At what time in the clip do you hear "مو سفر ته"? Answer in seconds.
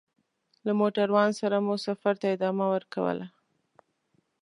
1.65-2.27